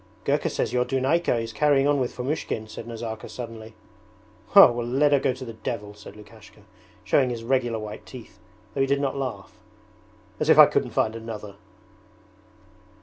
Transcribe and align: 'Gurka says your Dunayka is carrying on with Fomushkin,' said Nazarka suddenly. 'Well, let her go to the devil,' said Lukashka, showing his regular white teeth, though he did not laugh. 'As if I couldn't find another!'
'Gurka 0.23 0.49
says 0.49 0.73
your 0.73 0.83
Dunayka 0.83 1.35
is 1.39 1.53
carrying 1.53 1.87
on 1.87 1.99
with 1.99 2.11
Fomushkin,' 2.11 2.67
said 2.67 2.87
Nazarka 2.87 3.29
suddenly. 3.29 3.75
'Well, 4.55 4.83
let 4.83 5.11
her 5.11 5.19
go 5.19 5.31
to 5.33 5.45
the 5.45 5.53
devil,' 5.53 5.93
said 5.93 6.15
Lukashka, 6.15 6.61
showing 7.03 7.29
his 7.29 7.43
regular 7.43 7.77
white 7.77 8.03
teeth, 8.07 8.39
though 8.73 8.81
he 8.81 8.87
did 8.87 8.99
not 8.99 9.15
laugh. 9.15 9.59
'As 10.39 10.49
if 10.49 10.57
I 10.57 10.65
couldn't 10.65 10.89
find 10.89 11.15
another!' 11.15 11.53